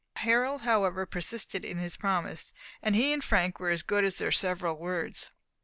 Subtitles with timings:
[0.15, 4.31] Harold however persisted in his promise, and he and Frank were as good as their
[4.31, 5.29] several words.